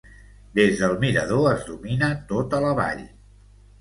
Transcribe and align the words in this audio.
Des 0.59 0.79
del 0.83 0.95
mirador 1.03 1.45
es 1.51 1.67
domina 1.67 2.11
tota 2.33 2.63
la 2.65 2.73
vall. 2.81 3.05